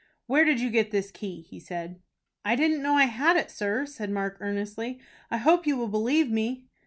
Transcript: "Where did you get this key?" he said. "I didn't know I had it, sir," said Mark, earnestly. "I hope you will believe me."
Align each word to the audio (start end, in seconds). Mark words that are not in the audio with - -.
"Where 0.25 0.45
did 0.45 0.59
you 0.59 0.71
get 0.71 0.89
this 0.89 1.11
key?" 1.11 1.41
he 1.41 1.59
said. 1.59 2.01
"I 2.43 2.55
didn't 2.55 2.81
know 2.81 2.95
I 2.97 3.03
had 3.05 3.37
it, 3.37 3.51
sir," 3.51 3.85
said 3.85 4.09
Mark, 4.09 4.35
earnestly. 4.39 4.99
"I 5.29 5.37
hope 5.37 5.67
you 5.67 5.77
will 5.77 5.89
believe 5.89 6.31
me." 6.31 6.65